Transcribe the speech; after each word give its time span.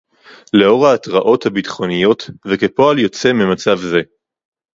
לאור 0.53 0.87
ההתרעות 0.87 1.45
הביטחוניות 1.45 2.29
וכפועל 2.47 2.99
יוצא 2.99 3.33
ממצב 3.33 3.75
זה 3.77 4.01